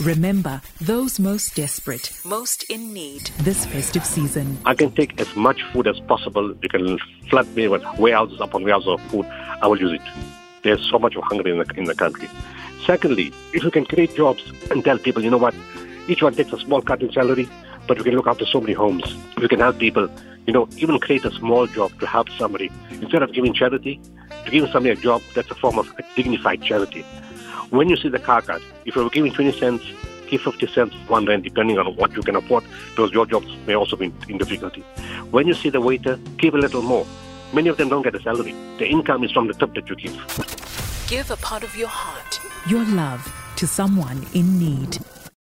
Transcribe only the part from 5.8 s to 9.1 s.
as possible. You can flood me with warehouses upon warehouses of